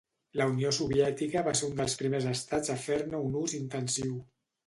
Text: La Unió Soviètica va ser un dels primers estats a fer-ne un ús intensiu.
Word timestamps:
La 0.39 0.45
Unió 0.53 0.69
Soviètica 0.77 1.43
va 1.47 1.53
ser 1.59 1.67
un 1.67 1.75
dels 1.81 1.97
primers 2.01 2.27
estats 2.31 2.73
a 2.75 2.79
fer-ne 2.87 3.23
un 3.29 3.39
ús 3.43 3.57
intensiu. 3.61 4.19